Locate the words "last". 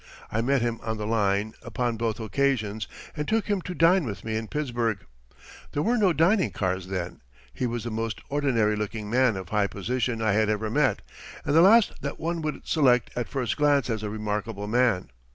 11.61-12.01